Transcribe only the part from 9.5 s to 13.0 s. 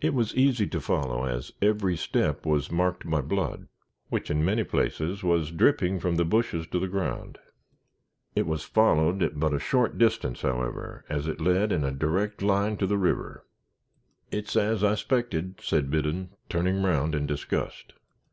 a short distance, however, as it led in a direct line to the